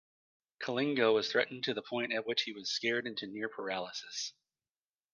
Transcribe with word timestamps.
Kalingo 0.59 1.13
was 1.13 1.31
threatened 1.31 1.63
to 1.65 1.75
the 1.75 1.83
point 1.83 2.11
at 2.11 2.25
which 2.25 2.41
he 2.41 2.51
was 2.53 2.71
scared 2.71 3.05
into 3.05 3.27
near-paralysis. 3.27 4.33